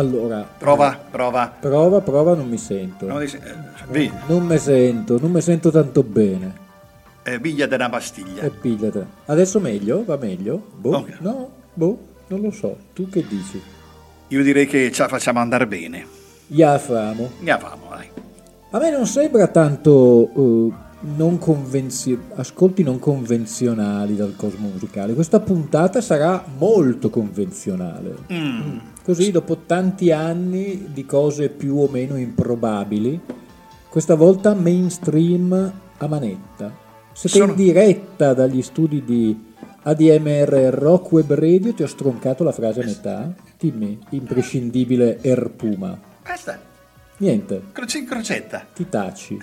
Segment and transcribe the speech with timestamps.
[0.00, 1.52] Allora, prova, prova.
[1.60, 3.04] Prova, prova, non mi sento.
[3.06, 6.68] Non, eh, non mi sento, non mi sento tanto bene.
[7.22, 8.44] Eh, pigliate una pastiglia.
[8.44, 9.06] E pigliate.
[9.26, 10.02] Adesso meglio?
[10.06, 10.68] Va meglio?
[10.74, 11.16] Boh, okay.
[11.18, 11.98] No, boh,
[12.28, 12.78] non lo so.
[12.94, 13.60] Tu che dici?
[14.28, 16.06] Io direi che ce la facciamo andare bene.
[16.46, 17.32] Ya famo.
[17.40, 18.08] Ya famo, dai.
[18.70, 20.30] A me non sembra tanto...
[20.32, 25.14] Uh, non convenzio- ascolti non convenzionali dal cosmo musicale.
[25.14, 28.14] Questa puntata sarà molto convenzionale.
[28.32, 28.78] Mm.
[29.10, 33.20] Così, dopo tanti anni di cose più o meno improbabili,
[33.88, 36.72] questa volta mainstream a manetta.
[37.12, 37.50] Siete Sono...
[37.50, 39.36] in diretta dagli studi di
[39.82, 43.34] ADMR Rock Web Radio, ti ho stroncato la frase a metà.
[43.58, 45.98] Dimmi, imprescindibile Erpuma.
[46.22, 46.60] Questa.
[47.16, 47.62] Niente.
[47.72, 48.64] Croce in crocetta.
[48.72, 49.38] Ti taci.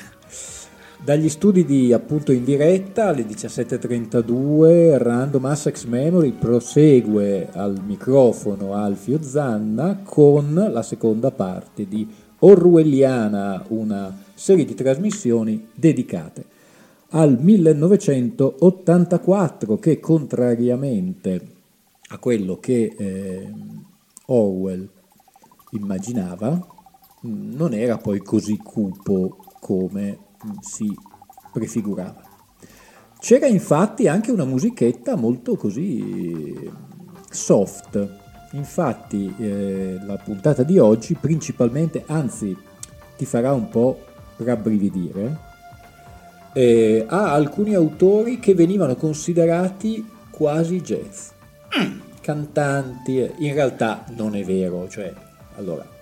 [1.04, 9.22] Dagli studi di appunto in diretta alle 17.32 Random Assex Memory prosegue al microfono Alfio
[9.22, 12.08] Zanna con la seconda parte di
[12.40, 16.46] Orwelliana, una serie di trasmissioni dedicate
[17.12, 21.48] al 1984 che contrariamente
[22.10, 23.50] a quello che eh,
[24.26, 24.90] Orwell
[25.72, 26.68] immaginava
[27.22, 30.26] non era poi così cupo come
[30.62, 30.96] si
[31.52, 32.24] prefigurava.
[33.20, 36.70] C'era infatti anche una musichetta molto così
[37.30, 38.08] soft,
[38.52, 42.56] infatti eh, la puntata di oggi principalmente, anzi
[43.18, 44.00] ti farà un po'
[44.38, 45.46] rabbrividire,
[46.54, 51.30] eh, ha alcuni autori che venivano considerati quasi jazz,
[51.78, 52.00] mm.
[52.22, 55.12] cantanti, eh, in realtà non è vero, cioè
[55.56, 55.97] allora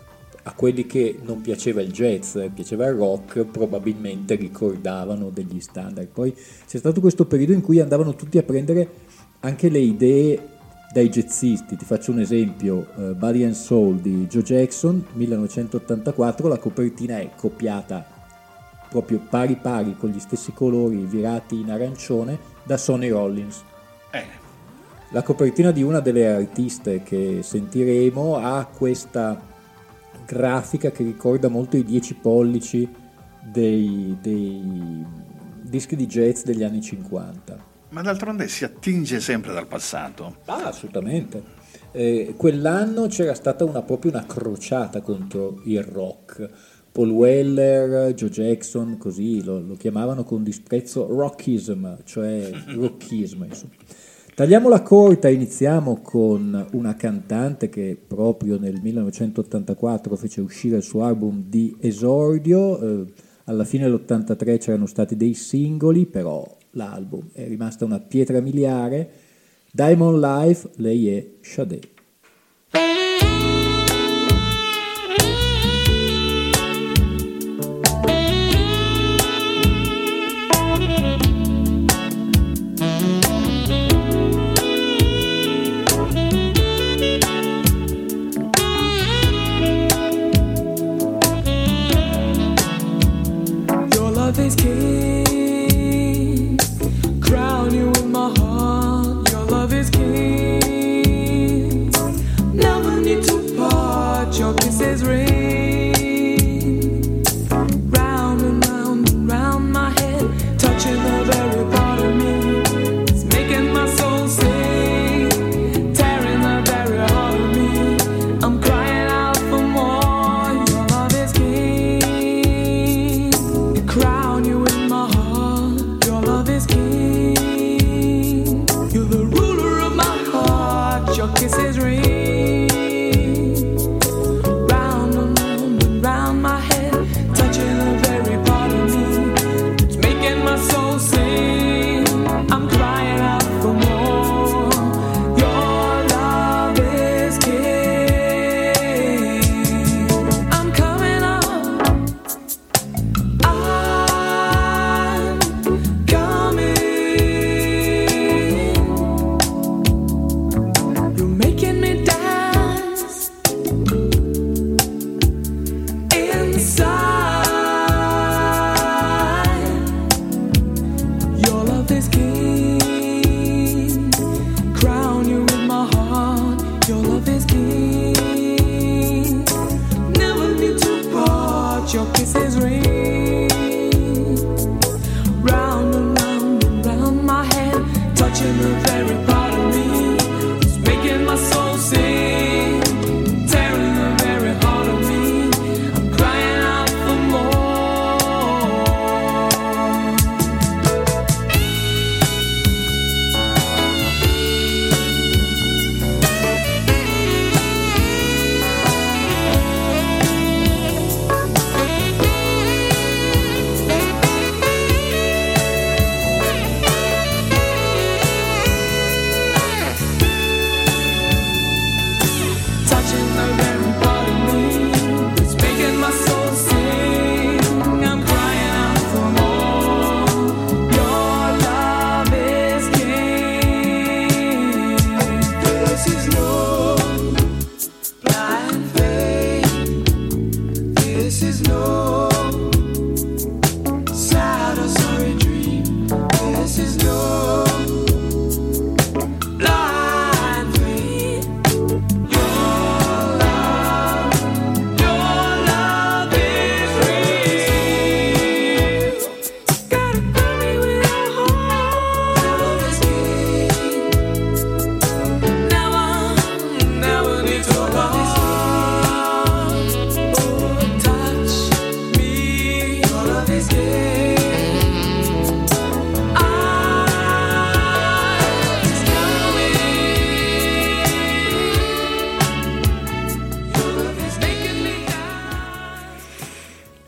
[0.48, 6.08] a quelli che non piaceva il jazz, piaceva il rock, probabilmente ricordavano degli standard.
[6.08, 6.36] Poi
[6.68, 8.90] c'è stato questo periodo in cui andavano tutti a prendere
[9.40, 10.50] anche le idee
[10.94, 11.76] dai jazzisti.
[11.76, 17.32] Ti faccio un esempio, uh, Body and Soul di Joe Jackson, 1984, la copertina è
[17.36, 18.14] copiata
[18.88, 23.64] proprio pari pari con gli stessi colori virati in arancione da Sonny Rollins.
[24.12, 24.44] Eh.
[25.10, 29.54] La copertina di una delle artiste che sentiremo ha questa
[30.26, 32.90] grafica che ricorda molto i 10 pollici
[33.44, 35.06] dei, dei
[35.62, 37.74] dischi di jazz degli anni 50.
[37.90, 40.38] Ma d'altronde si attinge sempre dal passato.
[40.46, 41.64] Ah, assolutamente.
[41.92, 46.50] Eh, quell'anno c'era stata una, proprio una crociata contro il rock.
[46.92, 53.44] Paul Weller, Joe Jackson, così lo, lo chiamavano con disprezzo rockism, cioè rockism.
[53.44, 53.74] Insomma.
[54.36, 61.46] Tagliamola corta, iniziamo con una cantante che proprio nel 1984 fece uscire il suo album
[61.48, 63.06] di esordio, eh,
[63.46, 69.10] alla fine dell'83 c'erano stati dei singoli, però l'album è rimasta una pietra miliare.
[69.72, 71.80] Diamond Life, lei è Sade.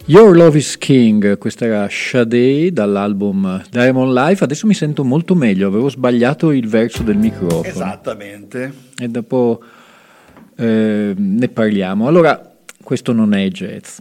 [0.09, 5.68] Your Love is King, questa era Shade dall'album Diamond Life, adesso mi sento molto meglio,
[5.68, 7.68] avevo sbagliato il verso del microfono.
[7.68, 8.71] Esattamente.
[8.98, 9.62] E dopo
[10.56, 12.07] eh, ne parliamo.
[12.07, 13.98] Allora, questo non è jazz.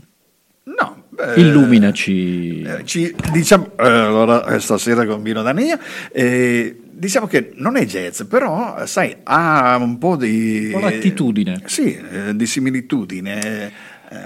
[0.62, 1.06] No.
[1.18, 2.62] Eh, Illuminaci.
[2.62, 5.76] Eh, ci, diciamo, eh, allora eh, stasera combino da Nia.
[6.12, 10.70] Eh, diciamo che non è jazz, però sai, ha un po' di...
[10.72, 11.62] Un po' l'attitudine.
[11.64, 11.98] Sì,
[12.32, 13.72] di similitudine eh,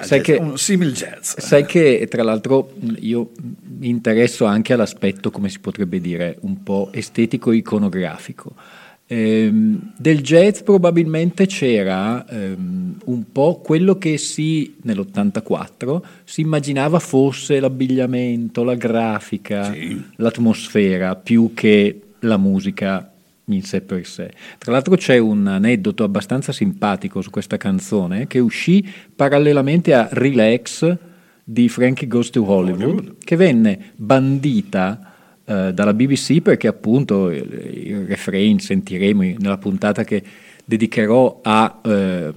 [0.02, 1.36] sai che, un simil jazz.
[1.38, 3.30] Sai che tra l'altro io
[3.78, 8.54] mi interesso anche all'aspetto, come si potrebbe dire, un po' estetico-iconografico.
[9.12, 17.58] Ehm, del jazz probabilmente c'era ehm, un po' quello che si, nell'84, si immaginava fosse
[17.58, 20.00] l'abbigliamento, la grafica, sì.
[20.16, 23.09] l'atmosfera, più che la musica
[23.56, 24.30] in sé per sé.
[24.58, 30.96] Tra l'altro c'è un aneddoto abbastanza simpatico su questa canzone che uscì parallelamente a Relax
[31.42, 33.14] di Frankie Goes to Hollywood, Hollywood.
[33.24, 35.10] che venne bandita
[35.44, 40.22] eh, dalla BBC perché appunto il, il, refrain sentiremo nella puntata che
[40.64, 42.32] dedicherò a, eh,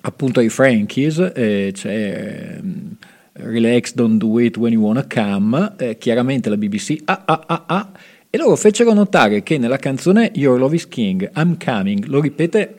[0.00, 2.96] appunto ai Frankies, eh, c'è ehm,
[3.40, 7.64] Relax, don't do it when you wanna come, eh, chiaramente la BBC ah ah ah
[7.66, 7.92] ah
[8.30, 12.78] e loro fecero notare che nella canzone Your Love is King, I'm Coming, lo ripete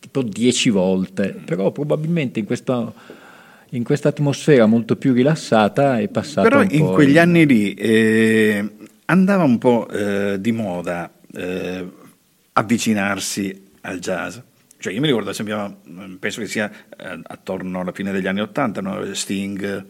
[0.00, 2.92] tipo dieci volte, però probabilmente in questa,
[3.70, 8.66] in questa atmosfera molto più rilassata è passato Però in quegli anni lì eh,
[9.06, 11.86] andava un po' eh, di moda eh,
[12.52, 14.38] avvicinarsi al jazz.
[14.78, 15.76] Cioè io mi ricordo sempre,
[16.18, 19.02] penso che sia eh, attorno alla fine degli anni Ottanta, no?
[19.14, 19.84] Sting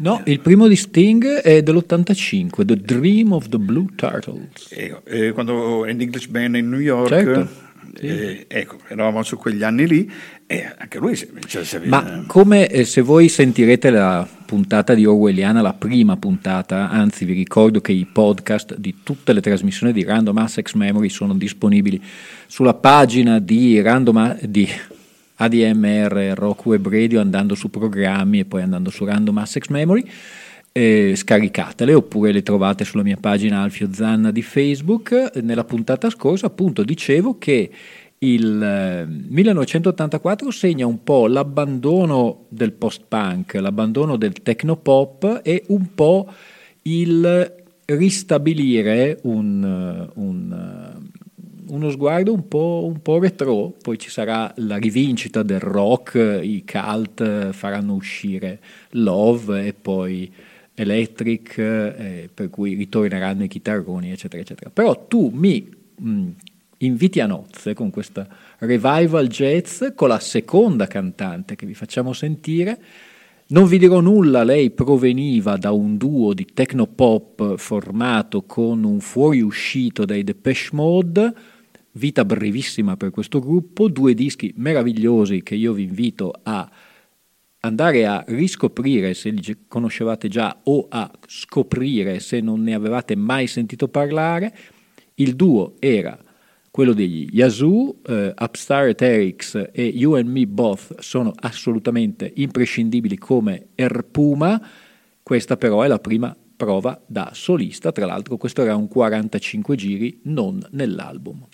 [0.00, 4.68] No, il primo di Sting è dell'85, The Dream of the Blue Turtles.
[4.70, 7.48] Ecco, eh, quando in English Band in New York, certo,
[7.96, 8.06] sì.
[8.06, 10.10] eh, ecco, eravamo su quegli anni lì
[10.46, 11.14] e anche lui
[11.46, 16.88] cioè, si Ma come eh, se voi sentirete la puntata di Orwelliana, la prima puntata,
[16.88, 21.34] anzi vi ricordo che i podcast di tutte le trasmissioni di Random Access Memory sono
[21.34, 22.02] disponibili
[22.46, 24.38] sulla pagina di Random...
[24.40, 24.66] Di,
[25.40, 30.04] ADMR Rock Web Radio andando su programmi e poi andando su Random Access Memory.
[30.72, 35.32] Eh, scaricatele oppure le trovate sulla mia pagina Alfio Zanna di Facebook.
[35.42, 37.70] Nella puntata scorsa appunto dicevo che
[38.18, 46.30] il eh, 1984 segna un po' l'abbandono del post-punk, l'abbandono del techno-pop e un po'
[46.82, 47.54] il
[47.86, 50.99] ristabilire un, un
[51.70, 56.64] uno sguardo un po', un po', retro, poi ci sarà la rivincita del rock, i
[56.64, 58.60] cult faranno uscire
[58.90, 60.32] Love e poi
[60.74, 64.70] Electric, eh, per cui ritorneranno i chitarroni, eccetera, eccetera.
[64.70, 66.28] Però tu mi mh,
[66.78, 68.26] inviti a nozze con questa
[68.58, 72.78] revival jazz con la seconda cantante che vi facciamo sentire.
[73.48, 79.00] Non vi dirò nulla, lei proveniva da un duo di techno pop formato con un
[79.00, 81.34] fuoriuscito dai Depeche Mode,
[81.92, 86.70] vita brevissima per questo gruppo, due dischi meravigliosi che io vi invito a
[87.60, 93.46] andare a riscoprire se li conoscevate già o a scoprire se non ne avevate mai
[93.46, 94.56] sentito parlare.
[95.14, 96.18] Il duo era
[96.70, 103.68] quello degli Yazoo, eh, Upstart Erics e You and Me Both sono assolutamente imprescindibili come
[103.74, 104.60] Erpuma,
[105.22, 110.20] questa però è la prima prova da solista, tra l'altro questo era un 45 giri
[110.24, 111.46] non nell'album.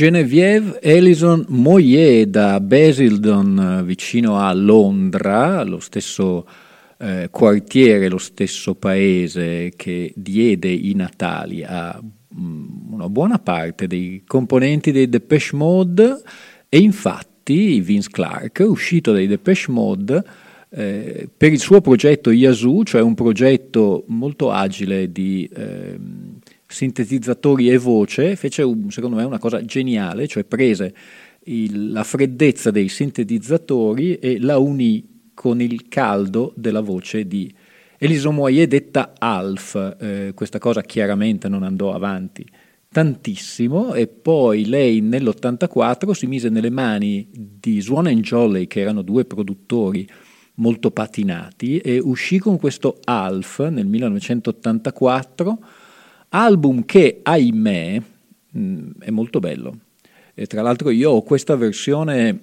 [0.00, 6.46] Genevieve Elison Moyer da Basildon vicino a Londra, lo stesso
[6.96, 12.00] eh, quartiere, lo stesso paese che diede i natali a
[12.34, 16.22] um, una buona parte dei componenti dei Depeche Mode.
[16.70, 20.24] E infatti Vince Clark, uscito dai Depeche Mode,
[20.70, 25.46] eh, per il suo progetto Yazoo, cioè un progetto molto agile di...
[25.54, 25.98] Eh,
[26.70, 30.94] sintetizzatori e voce, fece un, secondo me una cosa geniale, cioè prese
[31.44, 37.52] il, la freddezza dei sintetizzatori e la unì con il caldo della voce di
[37.98, 42.46] Elison Moyer detta Alf, eh, questa cosa chiaramente non andò avanti
[42.92, 49.02] tantissimo e poi lei nell'84 si mise nelle mani di Swan and Jolly che erano
[49.02, 50.08] due produttori
[50.54, 55.58] molto patinati e uscì con questo Alf nel 1984
[56.30, 58.02] album che, ahimè,
[58.50, 59.78] mh, mm, è molto bello.
[60.34, 62.40] E tra l'altro io ho questa versione,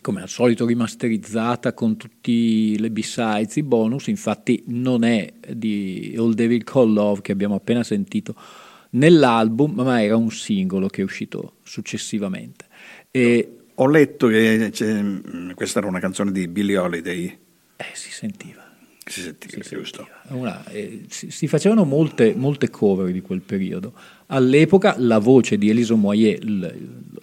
[0.00, 6.32] come al solito, rimasterizzata con tutti le B-sides, i bonus, infatti non è di All
[6.32, 8.34] Devil Call Love che abbiamo appena sentito
[8.90, 12.66] nell'album, ma era un singolo che è uscito successivamente.
[13.10, 14.70] E, ho letto che
[15.54, 17.38] questa era una canzone di Billie Holiday.
[17.76, 18.73] Eh, si sentiva.
[19.06, 20.08] Si sentiva, si giusto.
[20.22, 20.40] Sentiva.
[20.40, 23.92] Una, eh, si, si, facevano molte, molte, cover di quel periodo.
[24.26, 26.38] All'epoca la voce di Elison Moyer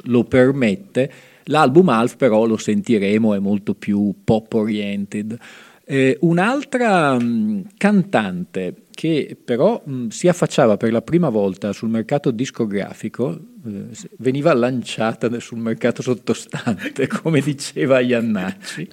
[0.03, 1.11] lo permette,
[1.45, 5.37] L'album Alf però lo sentiremo, è molto più pop oriented.
[5.83, 12.29] Eh, un'altra mh, cantante che però mh, si affacciava per la prima volta sul mercato
[12.29, 13.85] discografico, eh,
[14.17, 18.87] veniva lanciata sul mercato sottostante, come diceva Iannacci.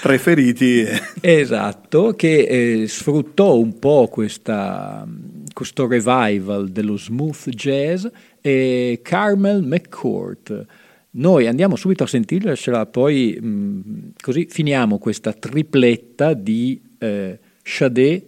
[0.00, 0.84] Preferiti.
[1.20, 5.06] Esatto, che eh, sfruttò un po' questa,
[5.52, 8.06] questo revival dello smooth jazz
[8.40, 10.66] e Carmel McCourt.
[11.10, 18.26] Noi andiamo subito a sentircela, poi mh, così finiamo questa tripletta di eh, Sade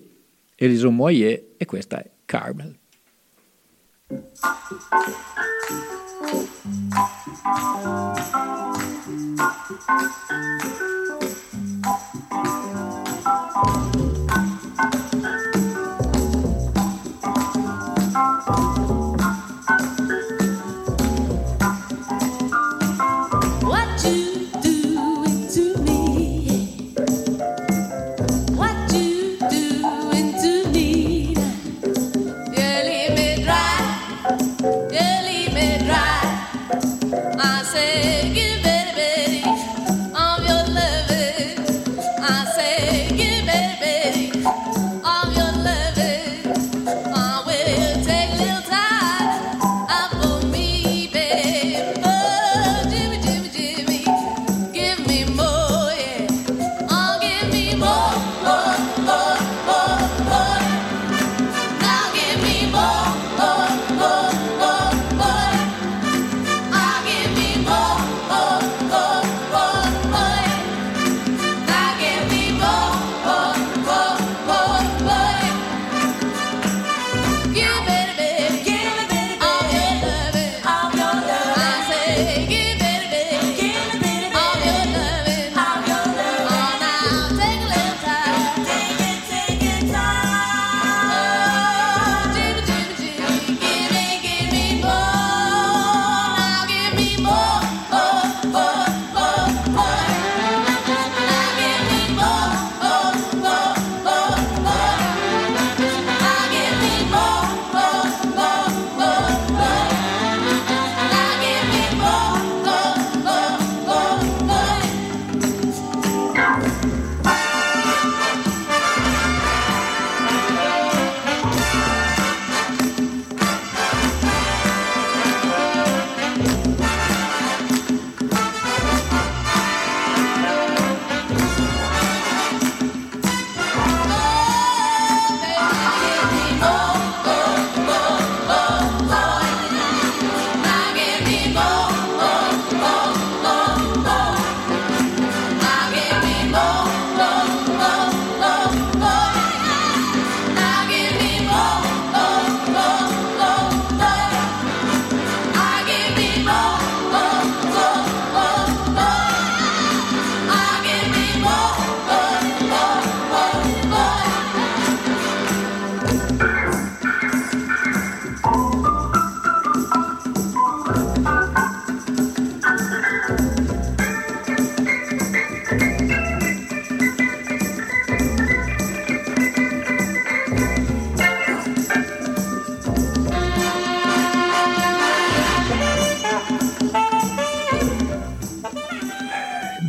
[0.57, 2.79] Elison Moyer e questa è Carmel.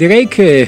[0.01, 0.67] Direi che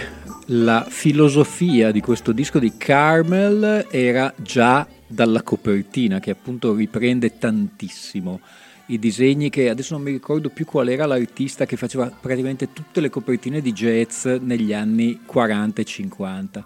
[0.50, 8.42] la filosofia di questo disco di Carmel era già dalla copertina, che appunto riprende tantissimo
[8.86, 13.02] i disegni che adesso non mi ricordo più qual era l'artista che faceva praticamente tutte
[13.02, 16.66] le copertine di jazz negli anni 40 e 50.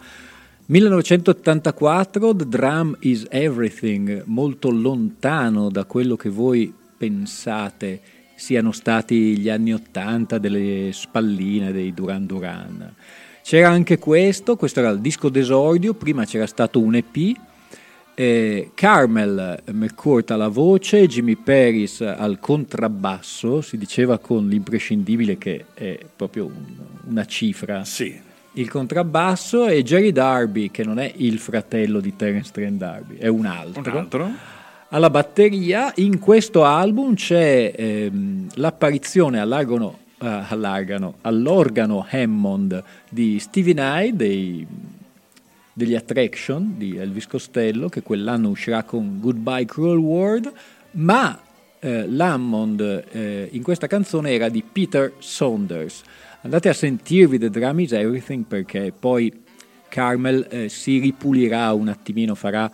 [0.65, 8.01] 1984 The Drum is Everything, molto lontano da quello che voi pensate
[8.37, 12.93] siano stati gli anni Ottanta delle spalline dei Duran Duran.
[13.41, 17.35] C'era anche questo, questo era il disco d'esordio, prima c'era stato un EP,
[18.13, 25.99] eh, Carmel McCourt alla voce, Jimmy Paris al contrabbasso, si diceva con l'imprescindibile che è
[26.15, 26.75] proprio un,
[27.07, 27.83] una cifra.
[27.85, 28.25] Sì.
[28.53, 33.27] Il contrabbasso e Jerry Darby, che non è il fratello di Terence Trent Darby, è
[33.27, 33.91] un altro.
[33.91, 34.31] Un altro
[34.89, 35.91] alla batteria.
[35.95, 44.67] In questo album c'è ehm, l'apparizione all'organo, uh, all'organo, all'organo, Hammond di Stevie Nye dei,
[45.73, 50.51] degli Attraction di Elvis Costello, che quell'anno uscirà con Goodbye Cruel World,
[50.91, 51.39] ma
[51.79, 56.01] eh, l'Hammond eh, in questa canzone era di Peter Saunders.
[56.41, 59.31] Andate a sentirvi The Drum is Everything perché poi
[59.89, 62.71] Carmel eh, si ripulirà un attimino, farà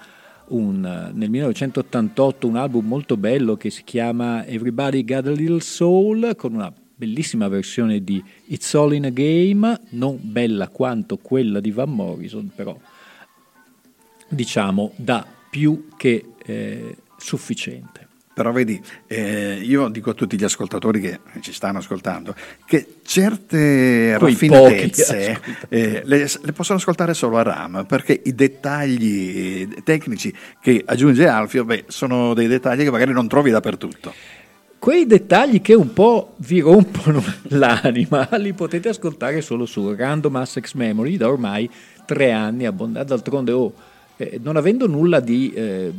[0.53, 0.79] un,
[1.13, 6.53] nel 1988 un album molto bello che si chiama Everybody Got a Little Soul con
[6.53, 11.89] una bellissima versione di It's All in a Game, non bella quanto quella di Van
[11.89, 12.77] Morrison, però
[14.29, 18.02] diciamo da più che eh, sufficiente.
[18.33, 22.33] Però vedi, eh, io dico a tutti gli ascoltatori che ci stanno ascoltando
[22.65, 29.67] che certe Quei raffinatezze eh, le, le, possono ascoltare solo a RAM perché i dettagli
[29.83, 34.13] tecnici che aggiunge Alfio beh, sono dei dettagli che magari non trovi dappertutto.
[34.83, 40.73] Quei dettagli che un po' vi rompono l'anima li potete ascoltare solo su Random Access
[40.73, 41.69] Memory da ormai
[42.05, 43.07] tre anni abbondanti.
[43.07, 43.73] D'altronde, oh,
[44.17, 45.91] eh, non avendo nulla di eh,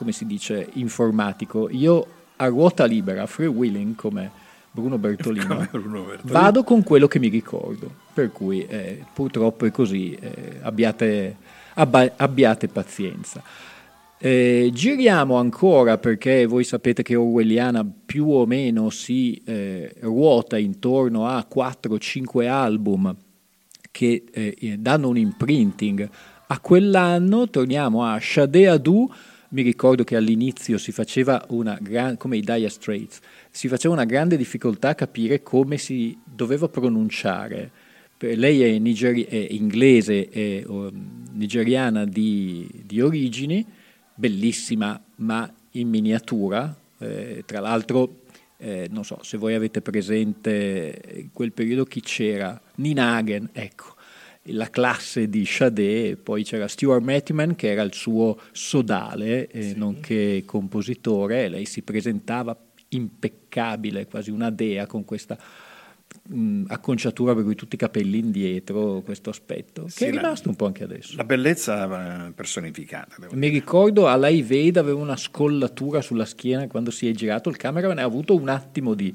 [0.00, 1.68] come si dice, informatico.
[1.68, 4.30] Io a ruota libera, free willing come
[4.70, 6.40] Bruno Bertolino, Bruno Bertolino.
[6.40, 7.92] vado con quello che mi ricordo.
[8.14, 11.36] Per cui eh, purtroppo è così, eh, abbiate,
[11.74, 13.42] abba, abbiate, pazienza.
[14.16, 21.26] Eh, giriamo ancora perché voi sapete che Orwelliana più o meno si eh, ruota intorno
[21.26, 23.14] a 4-5 album
[23.90, 26.08] che eh, danno un imprinting
[26.46, 27.50] a quell'anno.
[27.50, 29.10] Torniamo a Shade Adu
[29.50, 34.04] mi ricordo che all'inizio si faceva una gran, come i Dire Straits, si faceva una
[34.04, 37.70] grande difficoltà a capire come si doveva pronunciare.
[38.18, 43.64] Lei è, nigeri- è inglese, um, nigeriana di, di, origini,
[44.14, 48.20] bellissima ma in miniatura, eh, tra l'altro
[48.58, 53.96] eh, non so se voi avete presente in quel periodo chi c'era, Nina Hagen, ecco,
[54.52, 59.76] la classe di Sade, poi c'era Stuart Mattiman che era il suo sodale, eh, sì.
[59.76, 62.56] nonché compositore, lei si presentava
[62.88, 65.38] impeccabile, quasi una dea con questa
[66.28, 70.50] mh, acconciatura per cui tutti i capelli indietro, questo aspetto, che sì, è rimasto la,
[70.50, 71.16] un po' anche adesso.
[71.16, 73.16] La bellezza eh, personificata.
[73.32, 77.56] Mi ricordo a lei Veda aveva una scollatura sulla schiena quando si è girato il
[77.56, 79.14] cameraman ha avuto un attimo di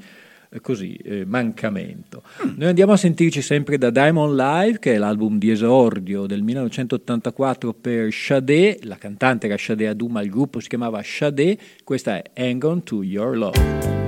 [0.62, 2.24] così, eh, mancamento.
[2.46, 2.54] Mm.
[2.58, 7.74] Noi andiamo a sentirci sempre da Diamond Live, che è l'album di esordio del 1984
[7.74, 12.64] per Sade, la cantante era Sade Aduma, il gruppo si chiamava Sade, questa è Hang
[12.64, 14.05] On To Your Love.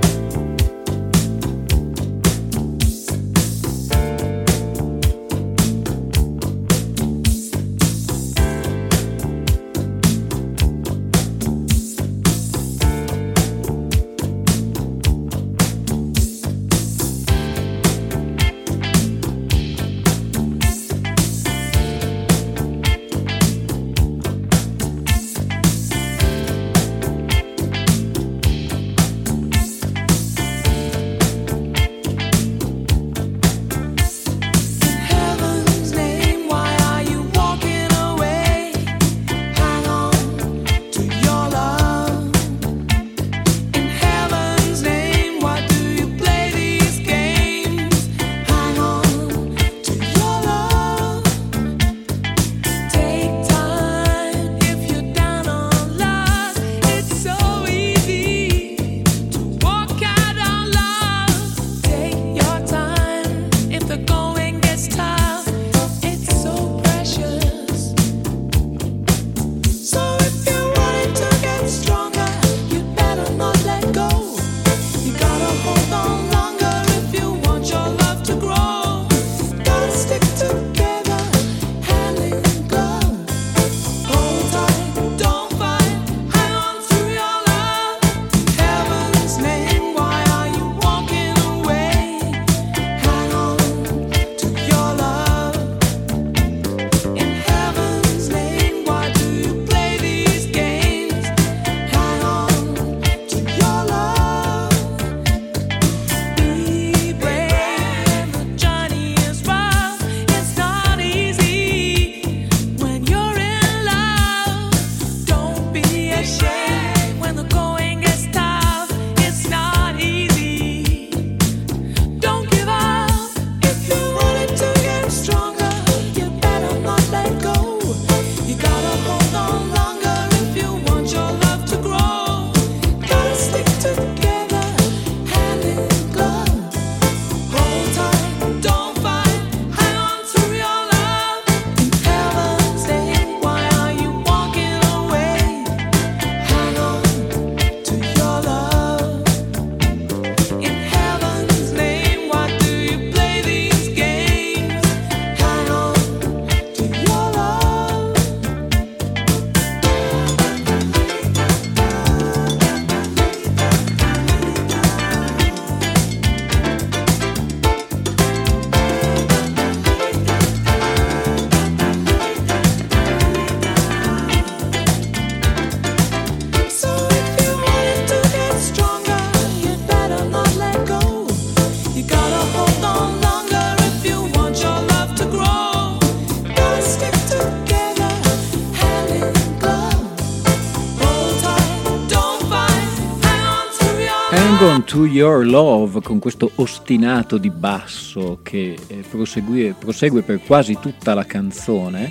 [194.88, 201.12] To Your Love con questo ostinato di basso che eh, prosegue, prosegue, per quasi tutta
[201.12, 202.10] la canzone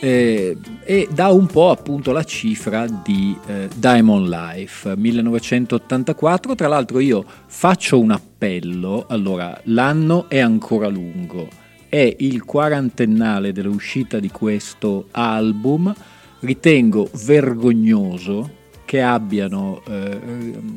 [0.00, 6.56] eh, e dà un po' appunto la cifra di eh, Diamond Life 1984.
[6.56, 11.46] Tra l'altro io faccio un appello, allora l'anno è ancora lungo,
[11.88, 15.94] è il quarantennale dell'uscita di questo album,
[16.40, 18.60] ritengo vergognoso
[18.92, 20.20] che abbiano eh,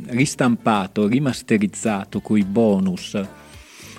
[0.06, 3.22] ristampato, rimasterizzato coi bonus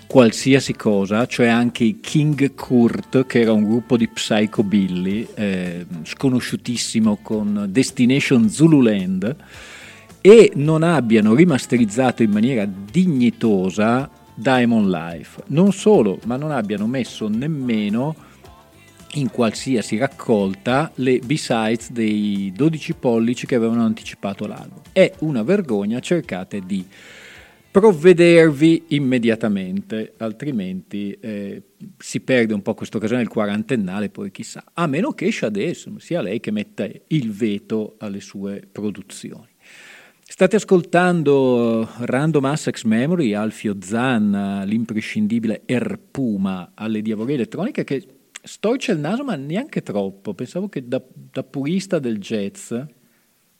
[0.06, 7.66] qualsiasi cosa, cioè anche King Kurt, che era un gruppo di psychobilly eh, sconosciutissimo con
[7.68, 9.36] Destination Zululand,
[10.22, 15.42] e non abbiano rimasterizzato in maniera dignitosa Diamond Life.
[15.48, 18.14] Non solo, ma non abbiano messo nemmeno
[19.16, 24.80] in qualsiasi raccolta le B-sides dei 12 pollici che avevano anticipato l'album.
[24.92, 26.86] È una vergogna, cercate di
[27.70, 31.62] provvedervi immediatamente, altrimenti eh,
[31.98, 36.22] si perde un po' questa occasione del quarantennale, poi chissà, a meno che Sade sia
[36.22, 39.48] lei che metta il veto alle sue produzioni.
[40.22, 48.15] State ascoltando Random Assex Memory, Alfio Zan, l'imprescindibile Erpuma alle diavorie elettroniche che
[48.46, 50.34] storce il naso, ma neanche troppo.
[50.34, 52.72] Pensavo che da, da purista del jazz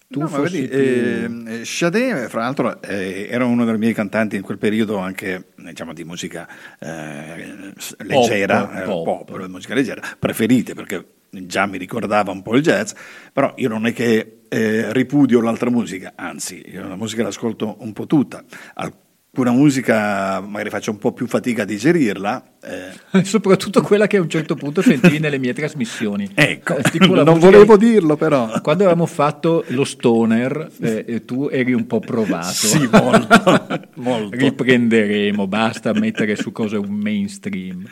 [0.08, 0.78] tu no, vedi, più...
[0.78, 5.92] eh, Sade, fra l'altro, eh, era uno dei miei cantanti in quel periodo anche diciamo,
[5.92, 7.72] di musica eh,
[8.04, 9.30] leggera, pop, pop.
[9.32, 12.92] pop, musica leggera, preferite perché già mi ricordava un po' il jazz,
[13.32, 17.92] però io non è che eh, ripudio l'altra musica, anzi, io la musica l'ascolto un
[17.92, 18.44] po' tutta.
[18.74, 18.94] Al-
[19.40, 22.52] una musica magari faccio un po' più fatica a digerirla.
[22.62, 23.24] Eh.
[23.24, 26.30] Soprattutto quella che a un certo punto sentivi nelle mie trasmissioni.
[26.46, 28.60] Ecco, eh, non volevo dirlo però.
[28.60, 32.52] Quando avevamo fatto lo stoner, eh, tu eri un po' provato.
[32.52, 34.36] Sì, molto, molto.
[34.36, 37.84] Riprenderemo, basta mettere su cose un mainstream.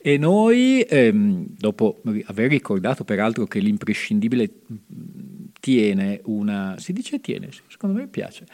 [0.00, 4.50] E noi, ehm, dopo aver ricordato peraltro che l'imprescindibile
[5.60, 8.46] tiene una, si dice tiene, secondo me piace,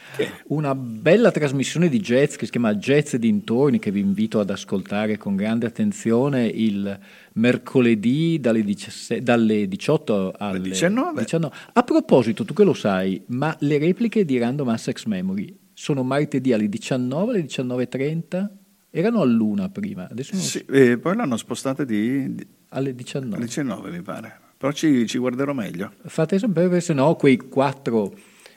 [0.48, 5.18] una bella trasmissione di jazz che si chiama Jazz dintorni che vi invito ad ascoltare
[5.18, 6.98] con grande attenzione il
[7.34, 11.20] mercoledì dalle, 17, dalle 18 alle 19.
[11.20, 11.54] 19.
[11.74, 16.52] A proposito, tu che lo sai, ma le repliche di Random Assex Memory sono martedì
[16.52, 18.48] alle 19, alle 19.30?
[18.90, 23.36] Erano all'una prima, adesso non sì, e poi l'hanno spostata di, di, alle 19.
[23.36, 24.42] Alle 19 mi pare.
[24.64, 25.92] Però ci, ci guarderò meglio.
[26.06, 28.14] Fate sapere, se no quei quattro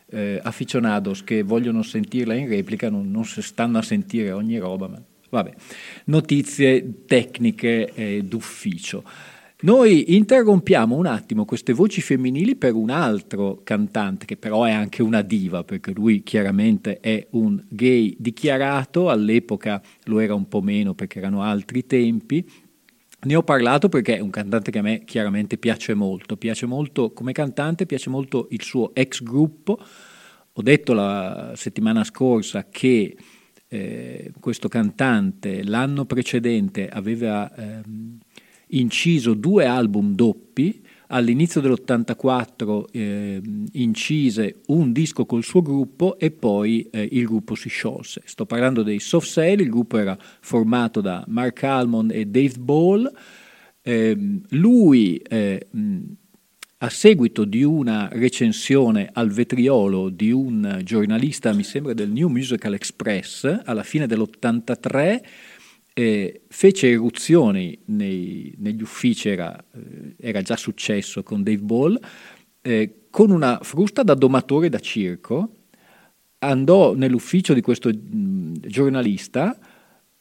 [0.09, 4.87] eh, aficionados che vogliono sentirla in replica non, non si stanno a sentire ogni roba,
[4.87, 5.53] ma vabbè.
[6.05, 9.03] Notizie tecniche eh, d'ufficio.
[9.63, 15.01] Noi interrompiamo un attimo queste voci femminili per un altro cantante che però è anche
[15.01, 20.93] una diva perché lui chiaramente è un gay dichiarato, all'epoca lo era un po' meno
[20.93, 22.47] perché erano altri tempi,
[23.19, 27.11] ne ho parlato perché è un cantante che a me chiaramente piace molto, piace molto
[27.11, 29.79] come cantante, piace molto il suo ex gruppo.
[30.53, 33.15] Ho detto la settimana scorsa che
[33.67, 37.81] eh, questo cantante l'anno precedente aveva eh,
[38.67, 43.41] inciso due album doppi, all'inizio dell'84 eh,
[43.73, 48.21] incise un disco col suo gruppo e poi eh, il gruppo si sciolse.
[48.25, 53.11] Sto parlando dei Soft Sail, il gruppo era formato da Mark Almond e Dave Ball.
[53.81, 55.21] Eh, lui,
[56.79, 62.75] a seguito di una recensione al vetriolo di un giornalista, mi sembra del New Musical
[62.75, 65.23] Express, alla fine dell'83,
[65.97, 71.99] eh, fece eruzioni nei, negli uffici, era, eh, era, già successo con Dave Ball,
[72.61, 75.53] eh, con una frusta da domatore da circo,
[76.37, 79.57] andò nell'ufficio di questo mh, giornalista,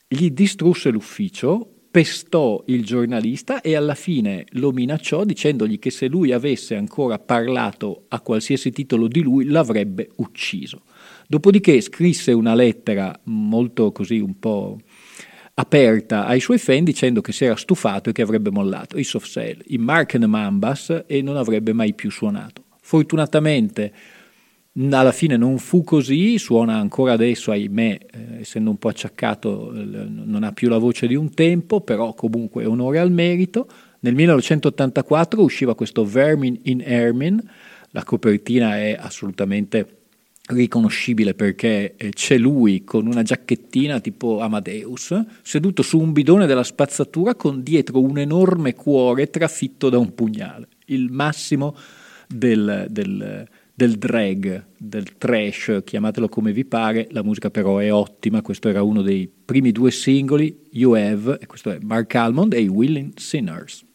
[0.09, 6.33] gli distrusse l'ufficio, pestò il giornalista e alla fine lo minacciò dicendogli che se lui
[6.33, 10.85] avesse ancora parlato a qualsiasi titolo di lui l'avrebbe ucciso.
[11.27, 14.79] Dopodiché scrisse una lettera molto così un po'
[15.59, 19.29] aperta ai suoi fan dicendo che si era stufato e che avrebbe mollato i soft
[19.29, 22.65] sale, i Marken Mambas e non avrebbe mai più suonato.
[22.83, 23.93] Fortunatamente
[24.91, 29.85] alla fine non fu così, suona ancora adesso, ahimè, eh, essendo un po' acciaccato, eh,
[29.85, 33.67] non ha più la voce di un tempo, però comunque onore al merito.
[34.01, 37.43] Nel 1984 usciva questo Vermin in Ermin,
[37.93, 39.97] la copertina è assolutamente
[40.49, 46.63] riconoscibile perché eh, c'è lui con una giacchettina tipo Amadeus, seduto su un bidone della
[46.63, 51.77] spazzatura con dietro un enorme cuore trafitto da un pugnale, il massimo
[52.29, 58.43] del, del, del drag, del trash, chiamatelo come vi pare, la musica però è ottima,
[58.43, 62.61] questo era uno dei primi due singoli, You Have, e questo è Mark Almond e
[62.61, 63.86] i Willing Sinners.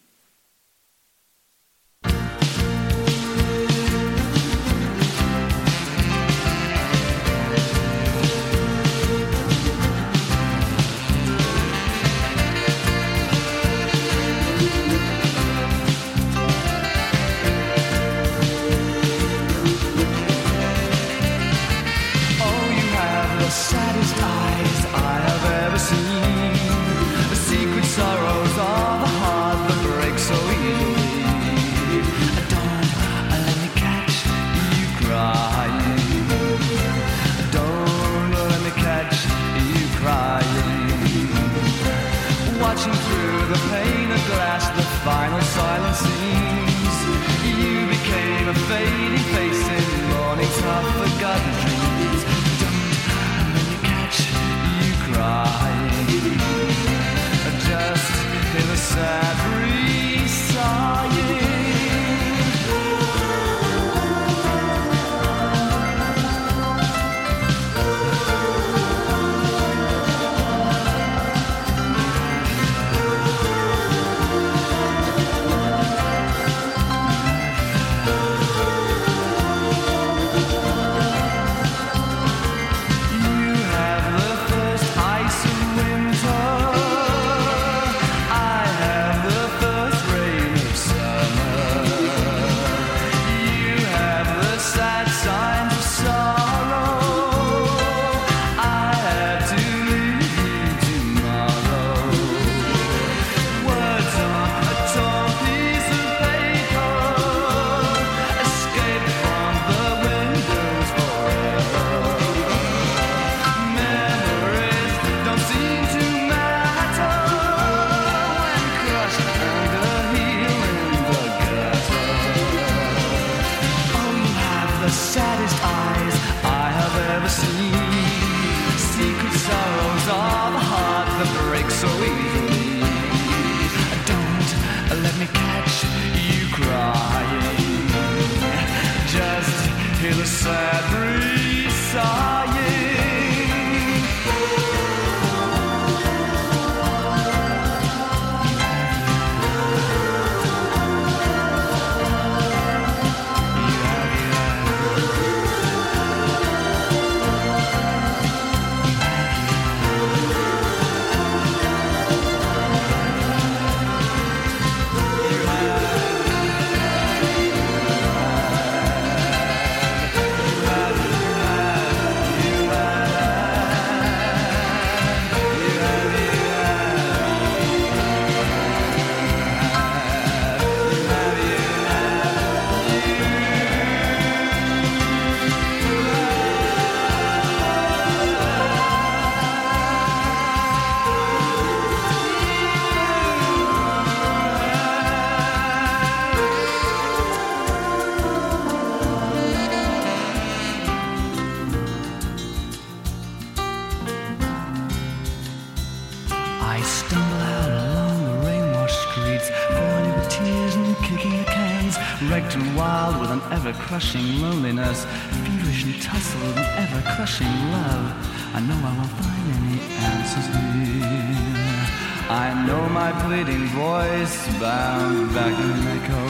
[225.34, 226.22] Back in an echo.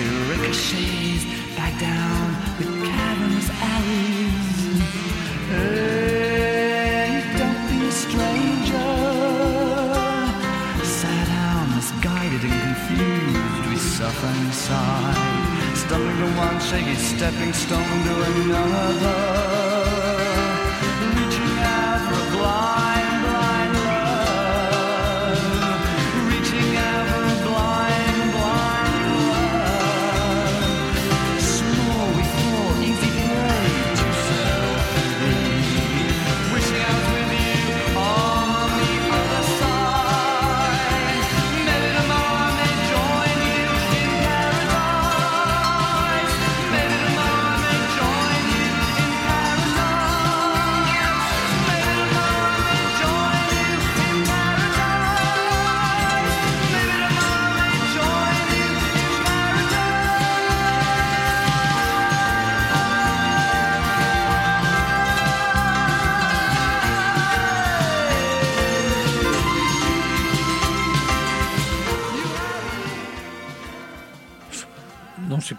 [0.00, 1.24] It ricochets
[1.56, 2.24] back down
[2.58, 4.80] the cavernous alleys.
[5.50, 8.92] Hey, don't be a stranger.
[10.84, 18.14] Sad how misguided and confused we suffer inside stumbling to one shaky stepping stone to
[18.22, 19.65] another.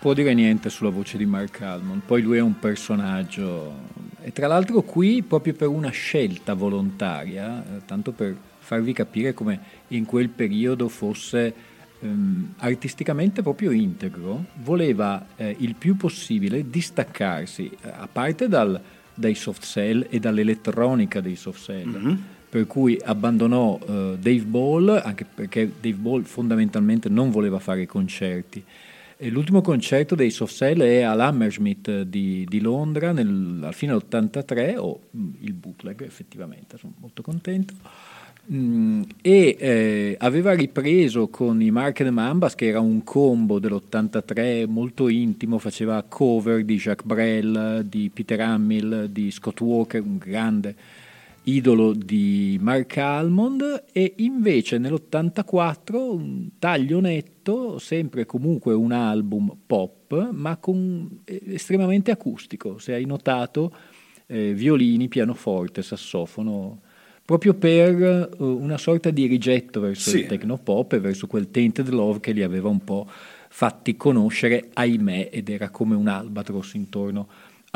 [0.07, 3.73] Può dire niente sulla voce di Mark Almond, poi lui è un personaggio
[4.21, 9.59] e tra l'altro qui proprio per una scelta volontaria, eh, tanto per farvi capire come
[9.89, 11.53] in quel periodo fosse
[11.99, 18.79] ehm, artisticamente proprio integro, voleva eh, il più possibile distaccarsi, eh, a parte dal,
[19.13, 21.85] dai soft cell e dall'elettronica dei soft cell.
[21.85, 22.15] Mm-hmm.
[22.49, 28.63] Per cui abbandonò uh, Dave Ball, anche perché Dave Ball fondamentalmente non voleva fare concerti.
[29.19, 34.77] E l'ultimo concerto dei Soft Cell è all'Hammersmith di, di Londra nel, alla fine dell'83,
[34.77, 37.73] o mm, il bootleg effettivamente, sono molto contento.
[38.51, 45.09] Mm, e eh, aveva ripreso con i Mark Mambas, che era un combo dell'83 molto
[45.09, 50.75] intimo, faceva cover di Jacques Brel, di Peter Hamill, di Scott Walker, un grande
[51.47, 60.31] idolo di Mark Almond, e invece nell'84 un taglio netto, sempre comunque un album pop,
[60.31, 63.73] ma con, eh, estremamente acustico, se hai notato,
[64.27, 66.81] eh, violini, pianoforte, sassofono
[67.23, 70.19] proprio per uh, una sorta di rigetto verso sì.
[70.19, 73.05] il technopop e verso quel tainted love che li aveva un po'
[73.49, 77.27] fatti conoscere, ahimè, ed era come un albatros intorno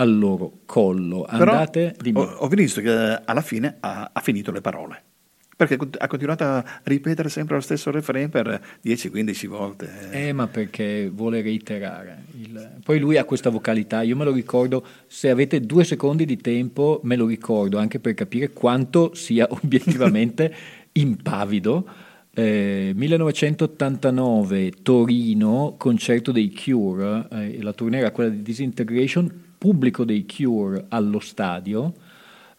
[0.02, 1.26] al loro collo.
[1.28, 2.89] Andate, Però, ho, ho, visto che
[3.24, 5.04] alla fine ha, ha finito le parole
[5.62, 9.89] perché ha continuato a ripetere sempre lo stesso refrain per 10-15 volte.
[10.10, 12.24] Eh, ma perché vuole reiterare.
[12.39, 12.80] Il...
[12.84, 16.99] Poi lui ha questa vocalità, io me lo ricordo, se avete due secondi di tempo
[17.04, 20.52] me lo ricordo, anche per capire quanto sia obiettivamente
[20.93, 21.88] impavido.
[22.34, 30.26] Eh, 1989 Torino, concerto dei Cure, eh, la tournée era quella di Disintegration, pubblico dei
[30.26, 31.93] Cure allo stadio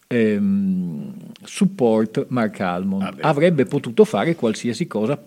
[0.07, 3.03] ehm, support Mark Almond.
[3.19, 5.21] Ah, Avrebbe potuto fare qualsiasi cosa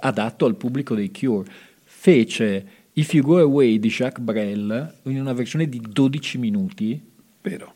[0.00, 1.48] adatto al pubblico dei Cure.
[1.84, 7.00] Fece If You Go Away di Jacques Brel in una versione di 12 minuti.
[7.42, 7.74] Vero.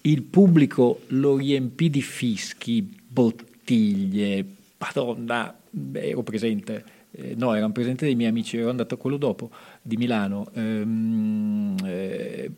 [0.00, 4.44] Il pubblico lo riempì di fischi, bottiglie.
[4.78, 5.56] Madonna,
[5.92, 6.84] ero presente.
[7.12, 9.50] Eh, no, erano presenti dei miei amici, ero andato a quello dopo
[9.86, 10.48] di Milano.
[10.54, 12.50] Ehm, eh,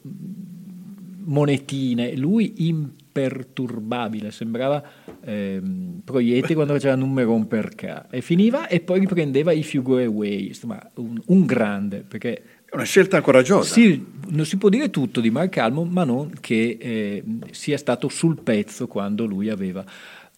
[1.28, 4.82] monetine, lui imperturbabile, sembrava
[5.22, 10.48] ehm, Proietti quando faceva numero per K e finiva e poi riprendeva i Go Away,
[10.48, 13.72] insomma un, un grande perché è una scelta coraggiosa.
[13.72, 18.08] Sì, non si può dire tutto di Mark Almond, ma non che eh, sia stato
[18.08, 19.84] sul pezzo quando lui aveva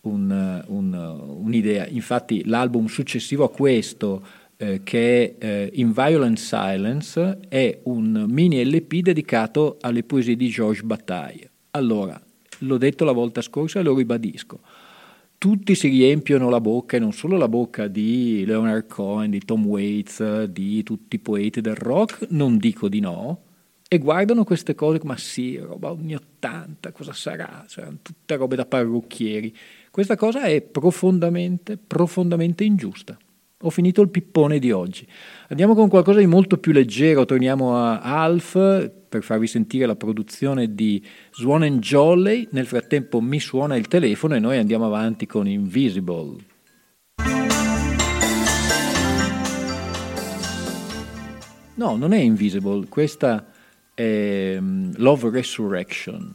[0.03, 0.93] un, un,
[1.43, 1.89] un'idea.
[1.89, 4.25] Infatti l'album successivo a questo,
[4.61, 10.49] eh, che è eh, In Violent Silence, è un mini LP dedicato alle poesie di
[10.49, 11.51] Georges Bataille.
[11.71, 12.21] Allora,
[12.59, 14.61] l'ho detto la volta scorsa e lo ribadisco.
[15.39, 19.65] Tutti si riempiono la bocca, e non solo la bocca di Leonard Cohen, di Tom
[19.65, 23.41] Waits, di tutti i poeti del rock, non dico di no,
[23.89, 27.65] e guardano queste cose, ma sì, roba anni 80, cosa sarà?
[27.67, 29.57] Cioè, tutte robe da parrucchieri.
[29.91, 33.19] Questa cosa è profondamente, profondamente ingiusta.
[33.63, 35.07] Ho finito il pippone di oggi.
[35.49, 40.75] Andiamo con qualcosa di molto più leggero, torniamo a Alf per farvi sentire la produzione
[40.75, 42.49] di Swan and Jolly.
[42.53, 46.37] Nel frattempo mi suona il telefono e noi andiamo avanti con Invisible.
[51.75, 53.47] No, non è Invisible, questa
[53.93, 56.35] è um, Love Resurrection.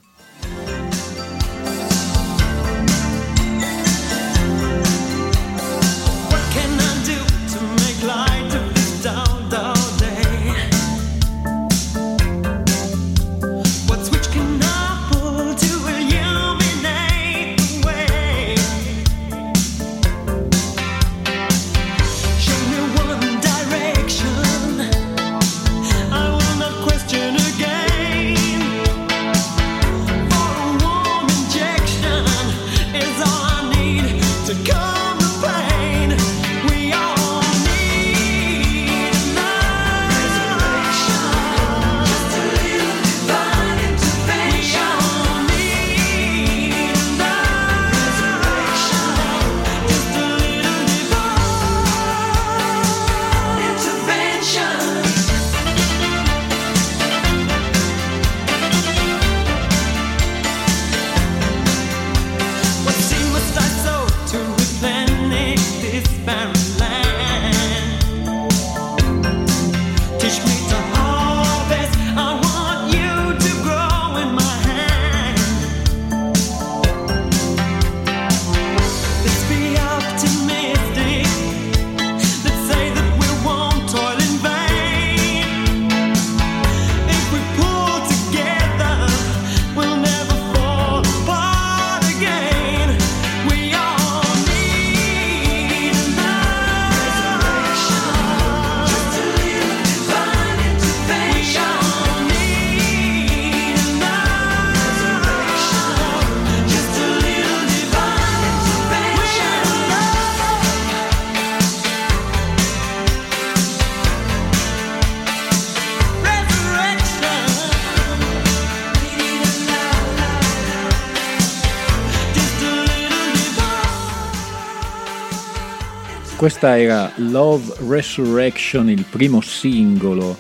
[126.46, 130.38] Questa era Love Resurrection, il primo singolo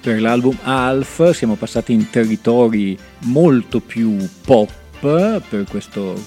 [0.00, 1.30] per l'album Alf.
[1.30, 6.20] Siamo passati in territori molto più pop per questo,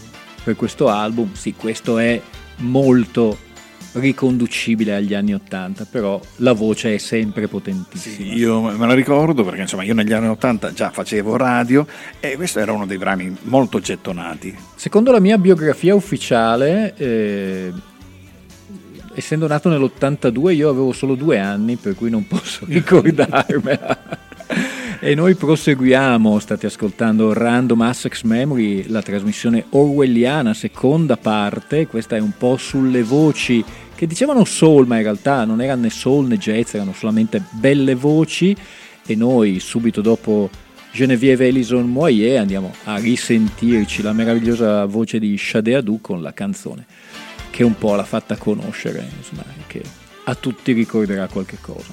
[0.45, 1.33] per questo album.
[1.33, 2.21] Sì, questo è
[2.59, 3.37] molto
[3.91, 8.15] riconducibile agli anni Ottanta, però la voce è sempre potentissima.
[8.15, 11.85] Sì, io me la ricordo perché insomma io negli anni Ottanta già facevo radio
[12.21, 14.57] e questo era uno dei brani molto gettonati.
[14.75, 17.73] Secondo la mia biografia ufficiale, eh,
[19.17, 24.25] essendo nato nell'82 io avevo solo due anni, per cui non posso ricordarmela.
[24.99, 32.19] E noi proseguiamo, state ascoltando Random Assex Memory, la trasmissione orwelliana, seconda parte, questa è
[32.19, 33.63] un po' sulle voci
[33.95, 37.95] che dicevano soul, ma in realtà non erano né soul né jazz, erano solamente belle
[37.95, 38.55] voci
[39.03, 40.49] e noi subito dopo
[40.91, 46.85] Genevieve Ellison Moyer andiamo a risentirci la meravigliosa voce di Shade Adu con la canzone
[47.57, 49.81] che un po' l'ha fatta conoscere, insomma, che
[50.25, 51.91] a tutti ricorderà qualche cosa.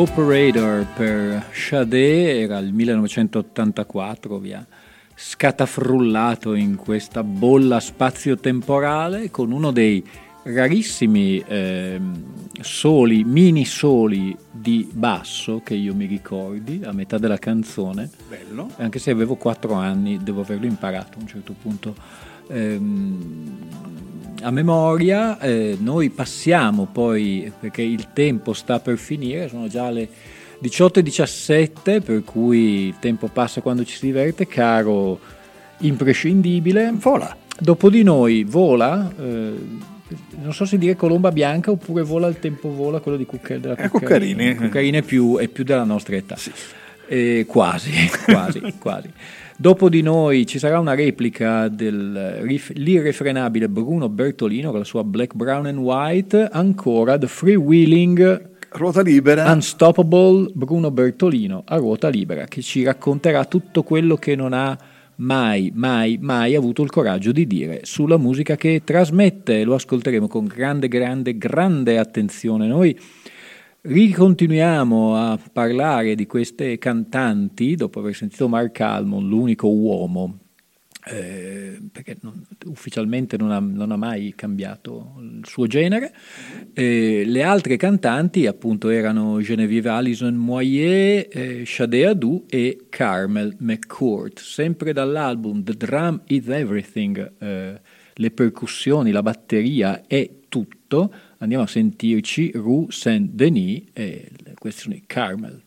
[0.00, 4.66] Operator per Sade era il 1984, via
[5.14, 10.02] scatafrullato in questa bolla spazio-temporale con uno dei
[10.44, 12.00] rarissimi eh,
[12.62, 18.08] soli, mini soli di basso che io mi ricordi a metà della canzone.
[18.26, 18.70] Bello.
[18.76, 21.94] Anche se avevo 4 anni, devo averlo imparato a un certo punto.
[22.48, 23.58] Ehm,
[24.42, 30.08] a memoria, eh, noi passiamo poi, perché il tempo sta per finire, sono già le
[30.58, 35.18] 18 e 17, per cui il tempo passa quando ci si diverte, caro
[35.78, 36.92] imprescindibile.
[36.94, 37.36] Vola.
[37.58, 39.52] Dopo di noi vola, eh,
[40.40, 43.76] non so se dire colomba bianca oppure vola il tempo vola, quello di Cucca, della
[43.76, 44.54] Eh, Cuccarini.
[44.54, 46.36] Cuccarini è più, è più della nostra età.
[47.06, 47.90] Eh, quasi,
[48.24, 49.10] quasi, quasi.
[49.60, 55.66] Dopo di noi ci sarà una replica dell'irrefrenabile Bruno Bertolino con la sua Black, Brown
[55.66, 59.52] and White, ancora The Freewheeling Ruota libera.
[59.52, 64.74] Unstoppable Bruno Bertolino a ruota libera che ci racconterà tutto quello che non ha
[65.16, 69.62] mai, mai, mai avuto il coraggio di dire sulla musica che trasmette.
[69.64, 72.66] Lo ascolteremo con grande, grande, grande attenzione.
[72.66, 72.98] Noi
[73.82, 80.38] ricontinuiamo a parlare di queste cantanti dopo aver sentito Mark Almond, l'unico uomo
[81.06, 86.12] eh, perché non, ufficialmente non ha, non ha, mai cambiato il suo genere.
[86.74, 94.40] Eh, le altre cantanti appunto erano Genevieve Alison Moyer, eh, Shade Adu e Carmel McCourt,
[94.40, 97.80] sempre dall'album The Drum is Everything, eh,
[98.12, 101.12] le percussioni, la batteria è tutto.
[101.42, 105.62] Andiamo a sentirci Rue Saint-Denis e le questioni Carmel.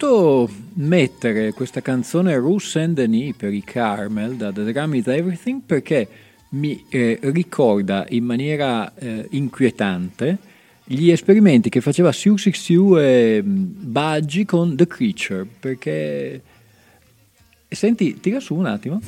[0.00, 6.08] Voluto mettere questa canzone Rue Saint-Denis per i Carmel da The Drum is Everything perché
[6.50, 10.38] mi eh, ricorda in maniera eh, inquietante
[10.84, 16.42] gli esperimenti che faceva Sue Sue e Budgie con The Creature perché
[17.68, 19.00] senti tira su un attimo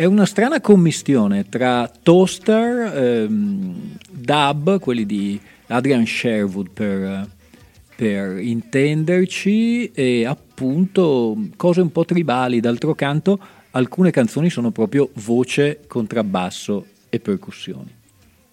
[0.00, 7.28] È una strana commistione tra toaster, ehm, dub, quelli di Adrian Sherwood per,
[7.96, 12.60] per intenderci, e appunto cose un po' tribali.
[12.60, 13.38] D'altro canto,
[13.72, 17.99] alcune canzoni sono proprio voce, contrabbasso e percussioni.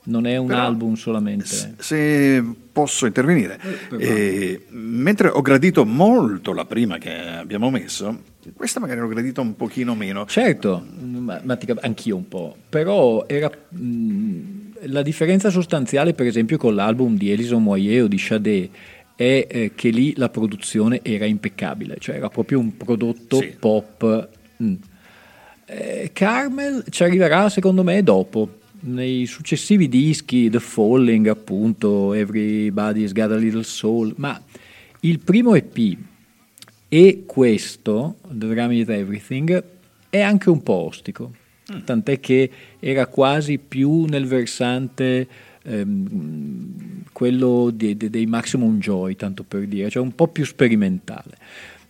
[0.07, 1.75] Non è un Però, album solamente.
[1.77, 3.59] Se posso intervenire,
[3.99, 8.21] eh, mentre ho gradito molto la prima che abbiamo messo,
[8.55, 10.25] questa magari l'ho gradita un pochino meno.
[10.25, 14.39] Certo, ma, ma anch'io un po', però era mh,
[14.83, 18.69] la differenza sostanziale per esempio con l'album di Elison Moyer o di Sade
[19.15, 23.55] è eh, che lì la produzione era impeccabile, cioè era proprio un prodotto Sì.
[23.59, 24.29] pop.
[24.63, 24.73] mm.
[25.69, 33.31] Eh, Carmel ci arriverà secondo me dopo, nei successivi dischi, The Falling appunto, Everybody's Got
[33.31, 34.41] a Little Soul, ma
[35.01, 35.97] il primo EP
[36.89, 39.63] e questo, The Drum is Everything,
[40.09, 41.33] è anche un po' ostico,
[41.83, 42.49] tant'è che
[42.79, 45.27] era quasi più nel versante
[45.63, 51.37] ehm, quello di- di- dei Maximum Joy, tanto per dire, cioè un po' più sperimentale.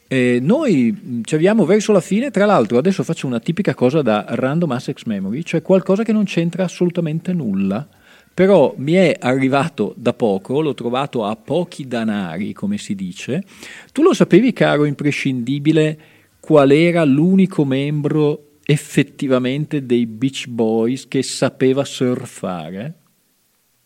[0.07, 4.25] Eh, noi ci avviamo verso la fine, tra l'altro adesso faccio una tipica cosa da
[4.27, 7.87] Random Access Memory, cioè qualcosa che non c'entra assolutamente nulla,
[8.33, 13.43] però mi è arrivato da poco, l'ho trovato a pochi danari, come si dice.
[13.91, 15.99] Tu lo sapevi, caro imprescindibile,
[16.39, 22.93] qual era l'unico membro effettivamente dei Beach Boys che sapeva surfare?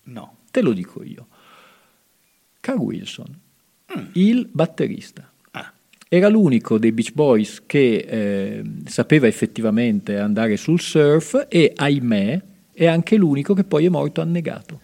[0.04, 0.40] No.
[0.52, 1.28] Te lo dico io.
[2.60, 3.40] Carl Wilson,
[4.14, 5.31] il batterista.
[6.14, 12.42] Era l'unico dei Beach Boys che eh, sapeva effettivamente andare sul surf e, ahimè,
[12.74, 14.82] è anche l'unico che poi è morto annegato.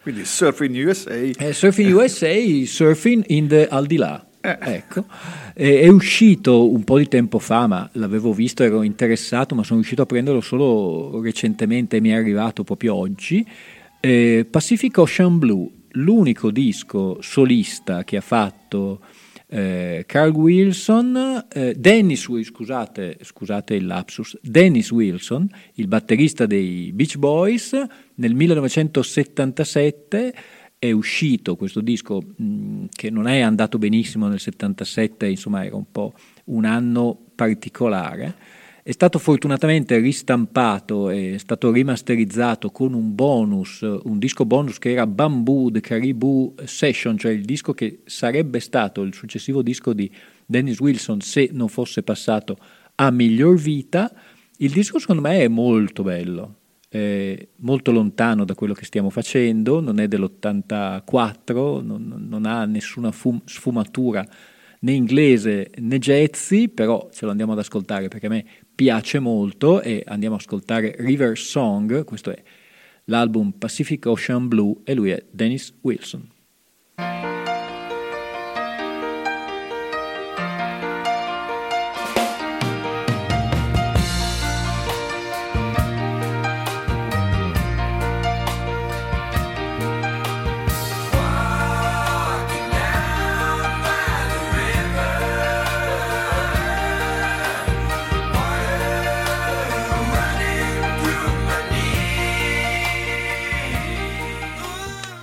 [0.00, 1.10] quindi Surfing USA.
[1.10, 2.32] Eh, surfing USA,
[2.64, 4.24] Surfing in the al di là.
[4.40, 4.58] Eh.
[4.60, 5.06] Ecco.
[5.56, 9.80] Eh, è uscito un po' di tempo fa, ma l'avevo visto, ero interessato, ma sono
[9.80, 13.44] riuscito a prenderlo solo recentemente, mi è arrivato proprio oggi.
[13.98, 19.00] Eh, Pacific Ocean Blue, l'unico disco solista che ha fatto
[19.52, 27.16] eh, Carl Wilson, eh, Dennis, scusate, scusate il lapsus, Dennis Wilson, il batterista dei Beach
[27.16, 27.72] Boys,
[28.14, 30.34] nel 1977
[30.78, 35.90] è uscito questo disco mh, che non è andato benissimo nel 77, insomma era un
[35.90, 38.58] po' un anno particolare.
[38.90, 45.06] È stato fortunatamente ristampato, è stato rimasterizzato con un bonus, un disco bonus che era
[45.06, 50.10] Bamboo The Caribou Session, cioè il disco che sarebbe stato il successivo disco di
[50.44, 52.56] Dennis Wilson se non fosse passato
[52.96, 54.12] a miglior vita.
[54.56, 56.56] Il disco secondo me è molto bello,
[56.88, 63.12] è molto lontano da quello che stiamo facendo, non è dell'84, non, non ha nessuna
[63.12, 64.26] fum- sfumatura
[64.80, 68.44] né inglese né jazzy, però ce lo andiamo ad ascoltare perché a me
[68.80, 72.42] piace molto e andiamo ad ascoltare River Song, questo è
[73.04, 76.26] l'album Pacific Ocean Blue e lui è Dennis Wilson.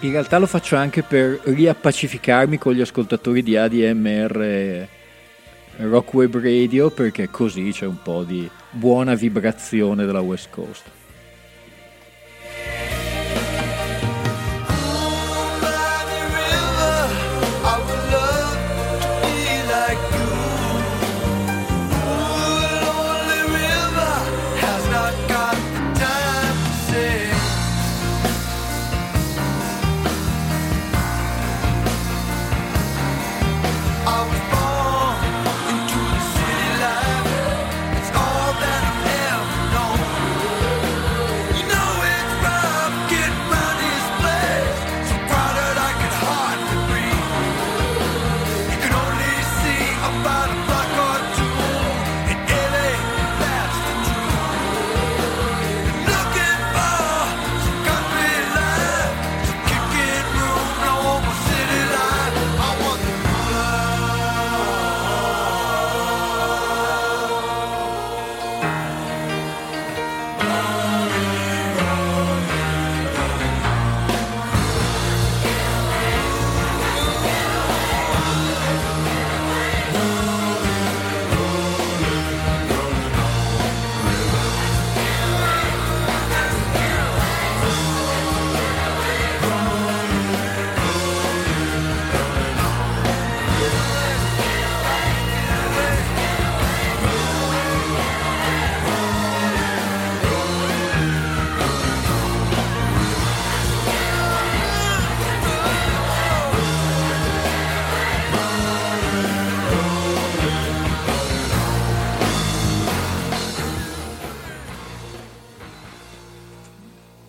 [0.08, 4.88] In realtà lo faccio anche per riappacificarmi con gli ascoltatori di ADMR e
[5.80, 10.97] Rock Web Radio perché così c'è un po' di buona vibrazione della West Coast.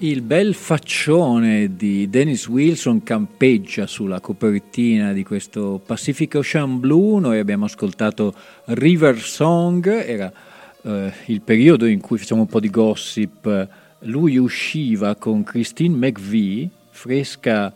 [0.08, 7.20] Il bel faccione di Dennis Wilson campeggia sulla copertina di questo Pacific Ocean Blue.
[7.20, 8.34] Noi abbiamo ascoltato
[8.68, 10.32] River Song, era
[10.80, 13.68] eh, il periodo in cui facciamo un po' di gossip.
[14.04, 17.70] Lui usciva con Christine McVie, fresca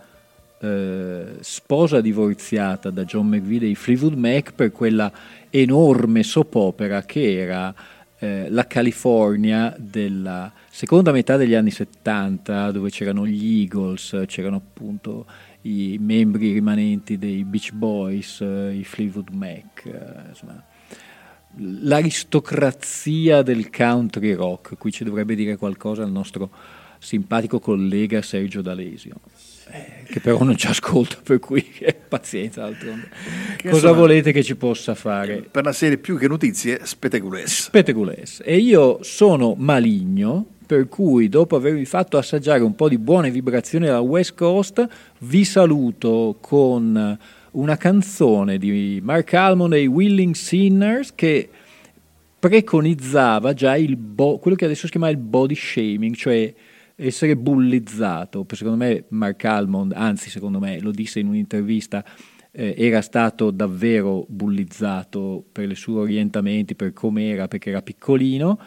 [0.58, 5.12] eh, sposa divorziata da John McVie dei Fleetwood Mac, per quella
[5.50, 7.74] enorme soap opera che era
[8.18, 15.26] eh, la California della seconda metà degli anni 70 dove c'erano gli Eagles, c'erano appunto
[15.62, 20.64] i membri rimanenti dei Beach Boys, eh, i Fleetwood Mac, eh, insomma,
[21.58, 24.78] l'aristocrazia del country rock.
[24.78, 26.50] Qui ci dovrebbe dire qualcosa il nostro
[26.98, 29.20] simpatico collega Sergio D'Alesio.
[29.70, 31.64] Eh, che però non ci ascolta, per cui
[32.08, 32.62] pazienza.
[32.62, 33.10] D'altronde.
[33.62, 35.42] Cosa insomma, volete che ci possa fare?
[35.50, 36.80] Per la serie più che notizie.
[36.84, 38.40] Spetecules.
[38.42, 43.84] E io sono maligno, per cui dopo avervi fatto assaggiare un po' di buone vibrazioni
[43.84, 47.18] dalla West Coast, vi saluto con
[47.50, 51.46] una canzone di Mark Almond e i Willing Sinners che
[52.38, 56.54] preconizzava già bo- quello che adesso si chiama il body shaming, cioè
[56.96, 58.46] essere bullizzato.
[58.50, 62.02] Secondo me Mark Almond, anzi secondo me lo disse in un'intervista,
[62.50, 68.58] eh, era stato davvero bullizzato per i suoi orientamenti, per come era, perché era piccolino.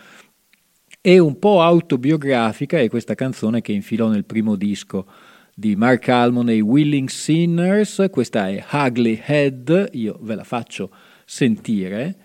[1.07, 5.05] E un po' autobiografica è questa canzone che infilò nel primo disco
[5.53, 8.07] di Mark Almond e i Willing Sinners.
[8.09, 10.89] Questa è Ugly Head, io ve la faccio
[11.23, 12.15] sentire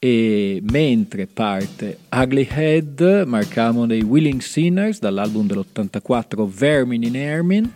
[0.00, 7.72] e mentre parte Ugly Head, marcamo dei Willing Sinners dall'album dell'84 Vermin in Ermin,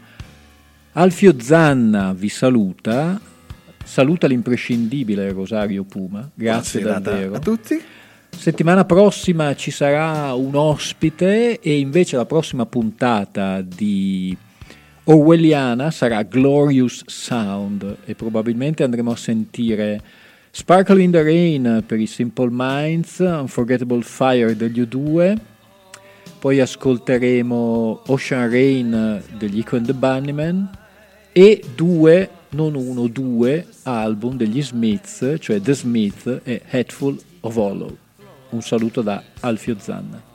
[0.94, 3.20] Alfio Zanna vi saluta,
[3.84, 7.34] saluta l'imprescindibile Rosario Puma, grazie Buonasera davvero.
[7.34, 7.80] a tutti.
[8.31, 14.37] Settimana prossima ci sarà un ospite e invece la prossima puntata di
[15.05, 20.01] Orwelliana sarà Glorious Sound e probabilmente andremo a sentire
[20.51, 25.37] Sparkle in the Rain per i Simple Minds, Unforgettable Fire degli U2,
[26.39, 30.70] poi ascolteremo Ocean Rain degli Echo and the Bunnymen
[31.33, 37.97] e due, non uno, due album degli Smiths, cioè The Smith e Headful of Hollow.
[38.53, 40.28] Un saluto da Alfio Zanna.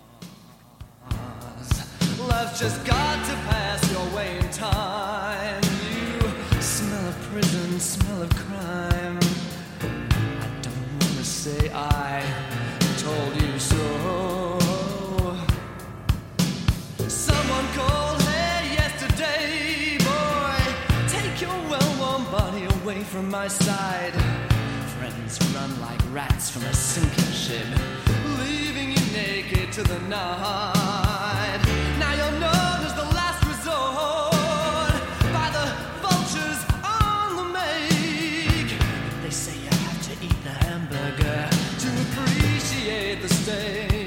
[23.11, 24.13] From my side.
[24.97, 27.65] Friends run like rats from a sinking ship,
[29.75, 31.59] to the night.
[31.99, 34.95] Now you're known as the last resort
[35.33, 35.65] by the
[35.99, 38.71] vultures on the make.
[39.21, 41.49] They say you have to eat the hamburger
[41.81, 44.05] to appreciate the steak.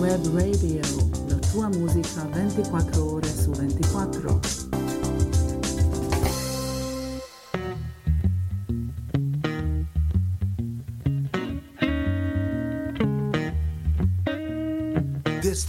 [0.00, 0.80] Web Radio,
[1.28, 4.53] la tua musica 24 ore su 24.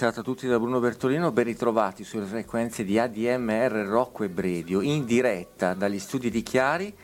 [0.00, 4.80] Serata a tutti da Bruno Bertolino, ben ritrovati sulle frequenze di ADMR Rocco e Bredio,
[4.80, 6.96] in diretta dagli studi di Chiari.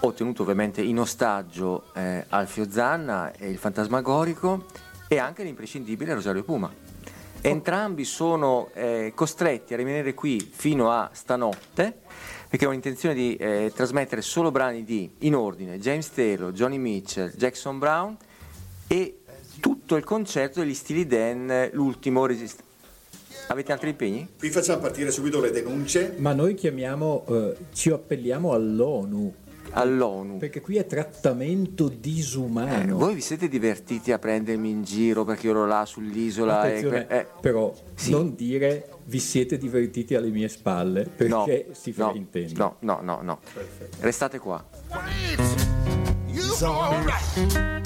[0.00, 4.66] Ho tenuto ovviamente in ostaggio eh, Alfio Zanna e il Fantasmagorico
[5.08, 6.72] e anche l'imprescindibile Rosario Puma.
[7.40, 12.00] Entrambi sono eh, costretti a rimanere qui fino a stanotte
[12.48, 17.32] perché ho intenzione di eh, trasmettere solo brani di, in ordine, James Taylor, Johnny Mitchell,
[17.34, 18.16] Jackson Brown
[18.86, 19.20] e
[19.60, 22.62] tutto il concerto degli stili Dan, l'ultimo resist-
[23.48, 24.28] Avete altri impegni?
[24.38, 26.14] Qui facciamo partire subito le denunce.
[26.16, 29.34] Ma noi chiamiamo, eh, ci appelliamo all'ONU.
[29.76, 30.38] All'ONU.
[30.38, 32.96] Perché qui è trattamento Eh, disumano.
[32.96, 37.06] voi vi siete divertiti a prendermi in giro perché io ero là sull'isola e...
[37.08, 38.10] eh, però sì.
[38.10, 42.54] non dire vi siete divertiti alle mie spalle perché no, si no, fraintende.
[42.56, 43.38] no, no, no, no.
[44.00, 44.64] Restate qua.
[46.26, 47.76] You alright.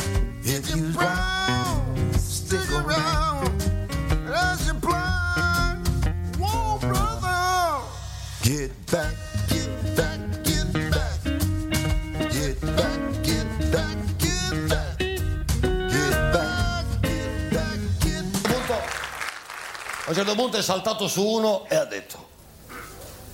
[20.11, 22.29] A un certo punto è saltato su uno e ha detto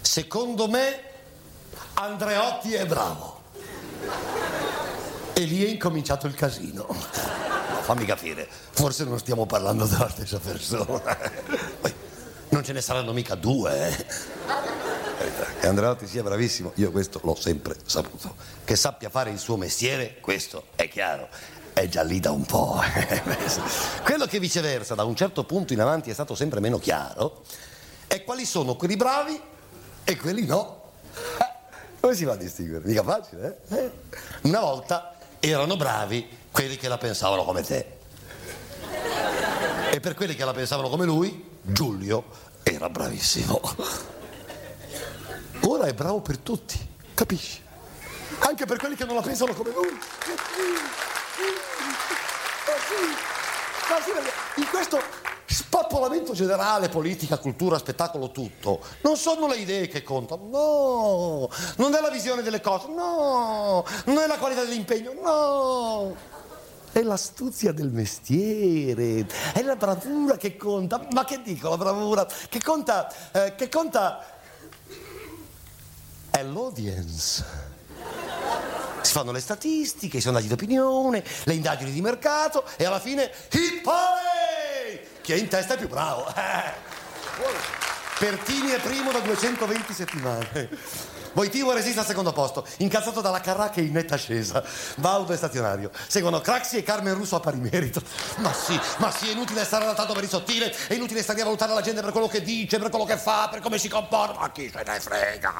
[0.02, 1.00] secondo me
[1.94, 3.44] Andreotti è bravo.
[5.32, 6.86] E lì è incominciato il casino.
[6.88, 11.16] No, fammi capire forse non stiamo parlando della stessa persona.
[12.50, 14.06] Non ce ne saranno mica due eh.
[15.58, 18.36] che Andreotti sia bravissimo io questo l'ho sempre saputo.
[18.64, 21.28] Che sappia fare il suo mestiere questo è chiaro
[21.76, 22.80] è già lì da un po'.
[24.02, 27.42] Quello che viceversa da un certo punto in avanti è stato sempre meno chiaro
[28.06, 29.38] è quali sono quelli bravi
[30.04, 30.92] e quelli no.
[31.38, 32.86] Eh, Come si va a distinguere?
[32.86, 33.76] Mica facile, eh?
[33.76, 33.90] Eh.
[34.42, 37.98] Una volta erano bravi quelli che la pensavano come te.
[39.90, 42.24] E per quelli che la pensavano come lui, Giulio
[42.62, 43.60] era bravissimo.
[45.60, 46.78] Ora è bravo per tutti,
[47.12, 47.60] capisci?
[48.38, 49.98] Anche per quelli che non la pensano come lui.
[51.36, 53.04] Ma sì,
[53.90, 54.98] ma sì, perché in questo
[55.44, 62.00] spappolamento generale, politica, cultura, spettacolo, tutto, non sono le idee che contano, no, non è
[62.00, 66.16] la visione delle cose, no, non è la qualità dell'impegno, no.
[66.90, 71.06] È l'astuzia del mestiere, è la bravura che conta.
[71.12, 72.26] Ma che dico la bravura?
[72.48, 74.24] Che conta, eh, che conta
[76.30, 77.65] è l'audience.
[79.16, 85.08] Fanno le statistiche, i sondaggi d'opinione, le indagini di mercato e alla fine hit parade!
[85.22, 86.26] Chi è in testa è più bravo.
[88.18, 90.68] Pertini è primo da 220 settimane.
[91.36, 94.64] Voitivo resiste al secondo posto, incazzato dalla Carrà in netta ascesa.
[94.94, 95.90] Baudo è stazionario.
[96.06, 98.00] Seguono Craxi e Carmen Russo a pari merito.
[98.36, 101.44] Ma sì, ma sì, è inutile stare adattato per il sottile, è inutile stare a
[101.44, 104.40] valutare la gente per quello che dice, per quello che fa, per come si comporta.
[104.40, 105.52] Ma chi se ne frega?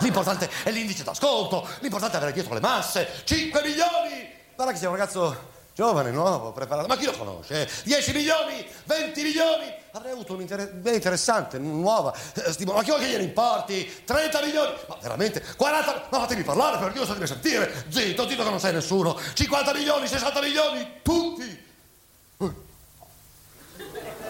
[0.00, 3.22] L'importante è l'indice d'ascolto, l'importante è avere dietro le masse.
[3.24, 4.30] 5 milioni!
[4.54, 6.86] Guarda che sei un ragazzo giovane, nuovo, preparato.
[6.88, 7.66] Ma chi lo conosce?
[7.84, 8.66] 10 milioni?
[8.84, 9.74] 20 milioni?
[9.92, 12.14] Avrei avuto un'idea interessante, nuova.
[12.34, 14.02] eh, stimo- Ma chi vuoi che gliene importi?
[14.04, 14.74] 30 milioni?
[14.86, 15.42] Ma veramente?
[15.56, 16.08] 40?
[16.10, 17.86] Ma fatemi parlare, per Dio, fatemi sentire.
[17.88, 19.18] Zitto, zitto che non sei nessuno.
[19.32, 21.00] 50 milioni, 60 milioni?
[21.02, 21.64] Tutti!
[22.36, 22.54] Eh.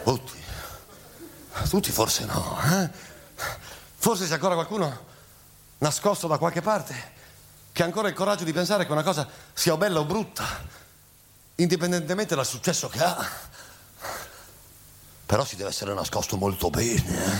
[0.05, 0.39] Tutti?
[1.69, 2.91] Tutti forse no, eh?
[3.97, 5.07] Forse c'è ancora qualcuno
[5.79, 6.95] nascosto da qualche parte
[7.73, 10.45] che ha ancora il coraggio di pensare che una cosa sia bella o brutta,
[11.63, 13.29] indipendentemente dal successo che ha.
[15.27, 17.39] Però si deve essere nascosto molto bene, eh?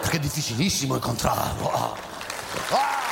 [0.00, 1.70] perché è difficilissimo incontrarlo.
[1.70, 1.94] Ah.
[2.70, 3.04] Ah!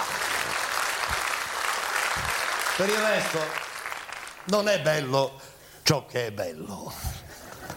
[2.76, 3.38] Per il resto,
[4.44, 5.38] non è bello
[5.82, 6.92] ciò che è bello,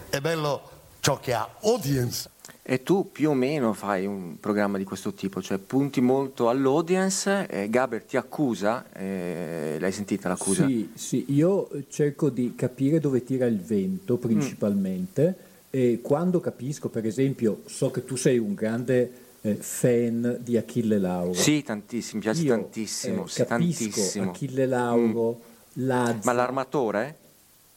[0.08, 0.70] è bello
[1.00, 2.30] ciò che ha audience.
[2.70, 7.46] E tu più o meno fai un programma di questo tipo, cioè punti molto all'audience,
[7.48, 10.66] eh, Gaber ti accusa, eh, l'hai sentita l'accusa?
[10.66, 15.34] Sì, sì, io cerco di capire dove tira il vento principalmente
[15.70, 20.98] e quando capisco, per esempio, so che tu sei un grande eh, fan di Achille
[20.98, 21.32] Lauro.
[21.32, 24.30] Sì, tantissimo, mi piace Io, tantissimo, eh, sì, capisco tantissimo.
[24.30, 25.40] Achille Lauro,
[25.72, 27.16] Lazza, Ma l'armatore?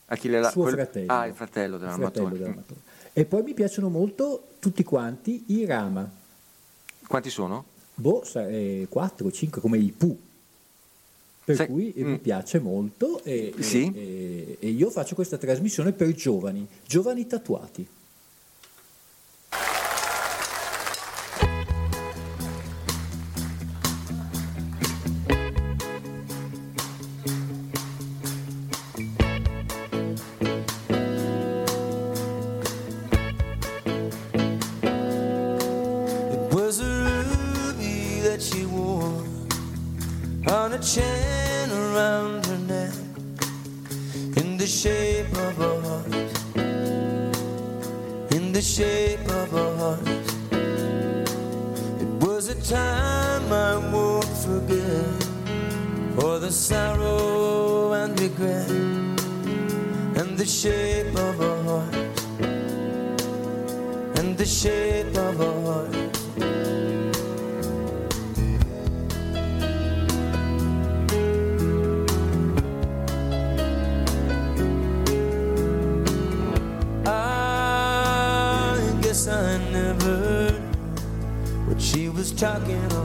[0.07, 1.13] Achille La- suo quel- fratello.
[1.13, 2.11] Ah, il fratello il dell'armatore.
[2.11, 2.79] fratello dell'armatore.
[3.13, 6.09] E poi mi piacciono molto tutti quanti i Rama.
[7.07, 7.65] Quanti sono?
[7.95, 10.17] Boh, 4 o 5 come i Pooh.
[11.43, 12.09] Per Sai- cui eh, mm.
[12.11, 13.91] mi piace molto e, e- Sì?
[13.93, 17.85] e- e io faccio questa trasmissione per giovani, giovani tatuati.
[82.41, 83.00] talking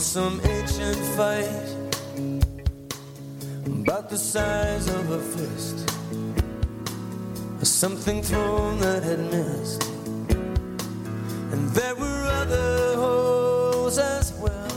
[0.00, 1.76] some ancient fight
[3.66, 5.90] about the size of a fist.
[7.60, 9.82] Or something thrown that had missed.
[11.52, 14.70] And there were other holes as well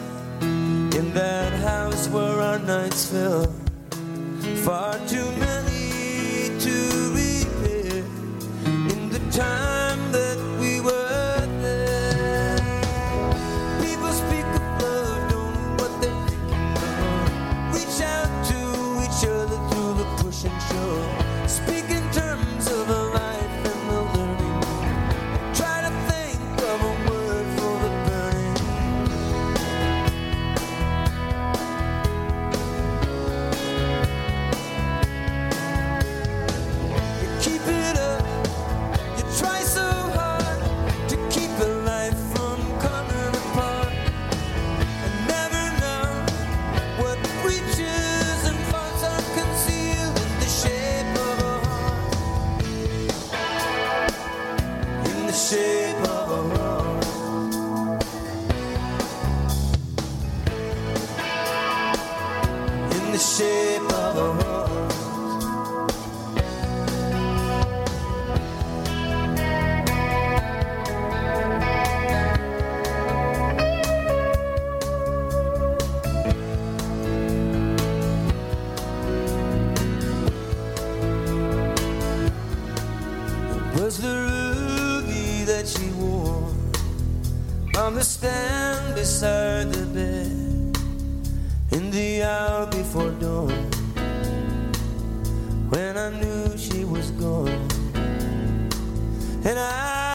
[0.98, 3.49] in that house where our nights fell